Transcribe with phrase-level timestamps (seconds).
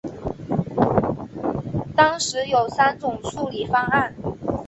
[1.95, 4.15] 当时有三种处理方案。